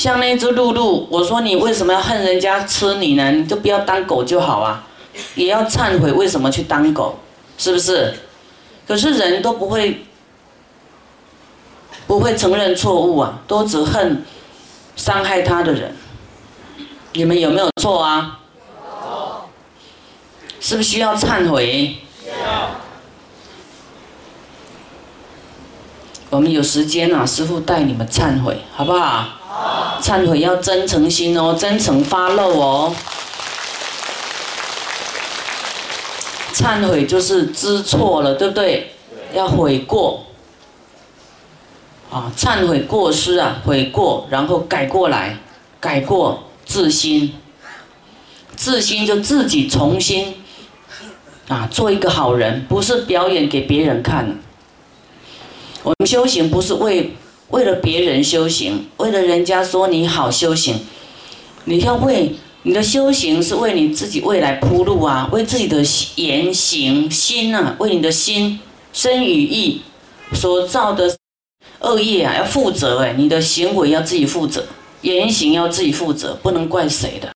[0.00, 3.32] 像那只露露，我说你为什么要恨人家吃你呢？
[3.32, 4.82] 你就不要当狗就好啊，
[5.34, 7.18] 也要忏悔为什么去当狗，
[7.58, 8.14] 是不是？
[8.88, 10.02] 可是人都不会，
[12.06, 14.24] 不会承认错误啊，都只恨
[14.96, 15.94] 伤害他的人。
[17.12, 18.38] 你们有没有错啊？
[20.60, 21.96] 是不是需要忏悔？
[26.30, 29.26] 我们有时间啊，师傅带你们忏悔，好不好？
[30.00, 30.10] 好。
[30.10, 32.94] 忏悔要真诚心哦，真诚发露哦。
[36.54, 38.92] 忏悔就是知错了，对不对？
[39.34, 40.26] 要悔过。
[42.10, 45.38] 啊，忏悔过失啊，悔过，然后改过来，
[45.78, 47.34] 改过自新。
[48.56, 50.34] 自新就自己重新
[51.48, 54.38] 啊，做一个好人，不是表演给别人看。
[55.82, 57.16] 我们修行不是为
[57.50, 60.80] 为了别人修行，为了人家说你好修行，
[61.64, 65.82] 你要为你的修行是为你自己未来铺路啊，为自己的
[66.16, 68.60] 言行心啊，为你的心
[68.92, 69.82] 身与意
[70.32, 71.16] 所造的
[71.80, 74.64] 恶业啊要负责哎，你的行为要自己负责，
[75.02, 77.30] 言行要自己负责，不能怪谁的。